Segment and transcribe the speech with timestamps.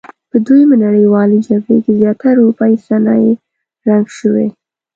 [0.29, 3.33] په دویمې نړیوالې جګړې کې زیاتره اورپایي صنایع
[3.87, 4.47] رنګ شوي.